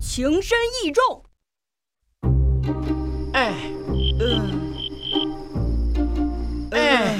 [0.00, 1.22] 情深意重。
[3.32, 3.54] 哎，
[4.20, 4.72] 嗯，
[6.70, 7.16] 哎，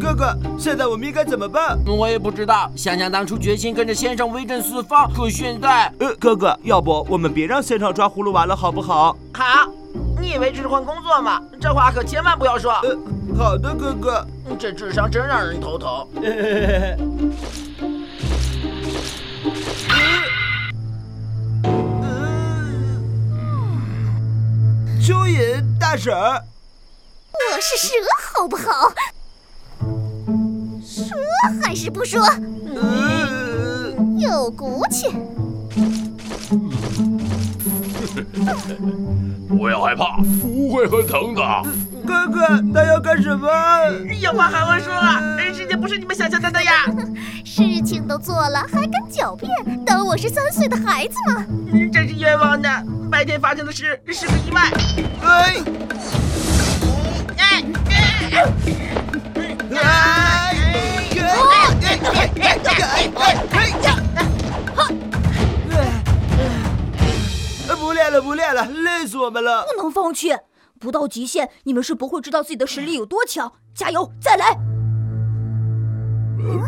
[0.00, 1.78] 哥哥，现在我们应该怎么办？
[1.86, 2.72] 我也不知道。
[2.74, 5.92] 想想当初决心跟着先生威震四方，可现在……
[5.98, 9.16] 呃，哥哥，要不我们别让先生抓葫芦娃了，好不好？
[9.34, 9.70] 好。
[10.20, 11.40] 你以为这是换工作吗？
[11.60, 12.72] 这话可千万不要说。
[12.72, 12.96] 呃，
[13.36, 14.26] 好的，哥哥。
[14.58, 16.06] 这智商真让人头疼。
[25.10, 27.94] 蚯蚓大婶，我是蛇，
[28.32, 28.92] 好不好？
[30.86, 31.18] 说
[31.60, 32.24] 还是不说？
[32.76, 35.08] 嗯有骨气。
[39.48, 41.42] 不要害怕，不会很疼的。
[42.06, 43.48] 哥哥，他要干什么？
[44.20, 45.20] 有话好好说啊！
[45.52, 46.72] 世界不是你们想象的那样。
[47.44, 49.50] 事情都做了，还敢狡辩，
[49.84, 51.44] 当我是三岁的孩子吗？
[51.92, 52.68] 真是冤枉的。
[53.20, 54.62] 白天发生的事是个意外。
[55.20, 55.62] 哎！
[57.36, 57.62] 哎！
[67.78, 69.66] 不练了，不练了，累死我们了！
[69.66, 70.34] 不能放弃，
[70.78, 73.52] 不到极限，你们是不会知道自己的实力有多强。
[73.74, 74.56] 加油，再来！
[76.38, 76.58] 嗯